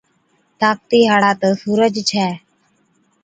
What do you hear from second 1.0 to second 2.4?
هاڙا تہ سُورج ڇَي۔